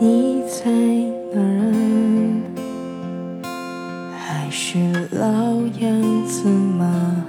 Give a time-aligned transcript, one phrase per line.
[0.00, 0.70] 你在
[1.32, 1.40] 哪
[3.42, 3.48] 啊
[4.18, 5.22] 还是老
[5.80, 7.24] 样子吗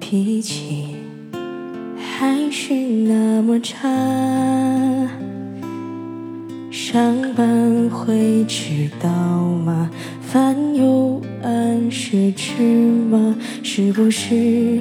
[0.00, 0.96] 脾气
[1.96, 3.88] 还是那么差。
[6.70, 9.90] 上班会迟到吗？
[10.22, 14.80] 饭又按时吃吗是不是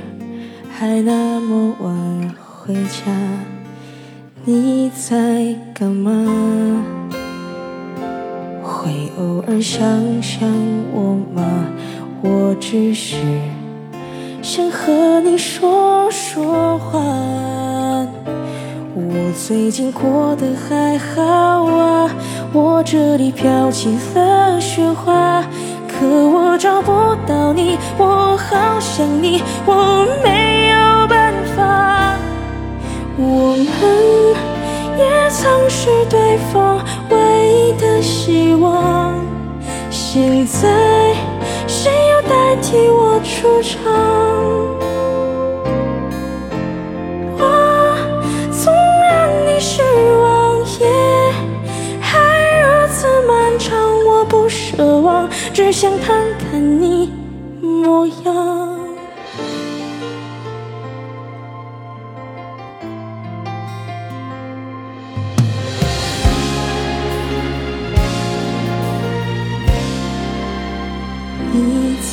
[0.69, 3.11] 还那么晚回家？
[4.45, 6.11] 你在干嘛？
[8.61, 9.81] 会偶尔想
[10.21, 10.49] 想
[10.91, 11.41] 我吗？
[12.21, 13.15] 我只是
[14.41, 16.99] 想和你说说话。
[18.93, 22.13] 我最近过得还好啊，
[22.51, 25.41] 我这里飘起了雪花，
[25.87, 26.91] 可我找不
[27.25, 30.32] 到你，我好想你，我没
[35.43, 37.17] 曾是对方唯
[37.51, 39.13] 一的希望，
[39.89, 40.69] 现在
[41.67, 43.91] 谁又代替我出场？
[47.37, 47.41] 我
[48.53, 49.81] 总让你失
[50.21, 50.87] 望，夜
[51.99, 52.17] 还
[52.61, 53.77] 如此漫长，
[54.07, 57.11] 我不奢望，只想看看你
[57.61, 58.82] 模样。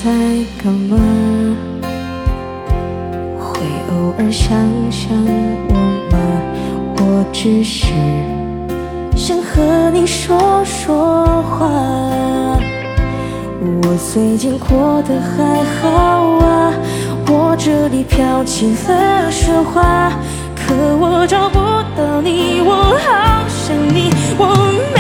[0.02, 0.08] 在
[0.64, 0.96] 干嘛？
[3.38, 4.56] 会偶尔想
[4.90, 5.14] 想
[5.68, 5.74] 我
[6.10, 6.16] 吗？
[6.96, 7.92] 我只是
[9.14, 11.68] 想和你说说话。
[13.60, 15.88] 我最近过得还好
[16.46, 16.72] 啊，
[17.26, 20.10] 我这里飘起了雪花，
[20.56, 21.58] 可我找不
[21.94, 24.46] 到你，我好想你，我
[24.94, 24.99] 没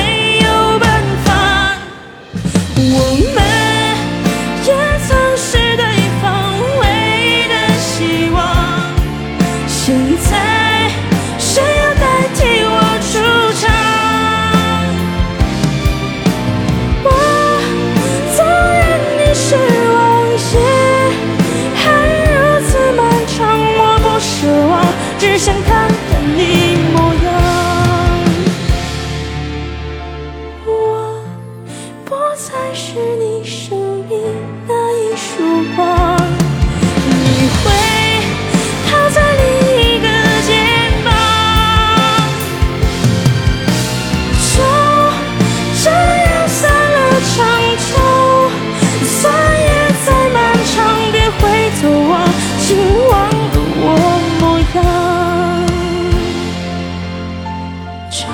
[58.10, 58.26] 就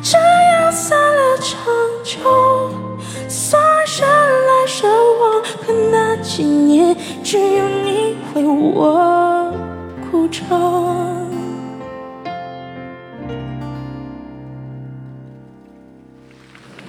[0.00, 1.58] 这样散了场，
[2.04, 2.70] 就
[3.28, 4.08] 算人
[4.46, 4.88] 来人
[5.20, 9.52] 往，可那几年只有你为我
[10.10, 10.40] 鼓掌。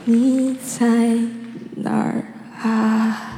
[0.06, 0.86] 你在
[1.76, 2.24] 哪儿
[2.64, 3.31] 啊